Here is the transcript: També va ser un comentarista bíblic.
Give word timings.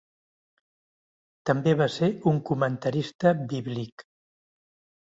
També 1.51 1.75
va 1.83 1.89
ser 1.99 2.09
un 2.33 2.43
comentarista 2.51 3.37
bíblic. 3.55 4.09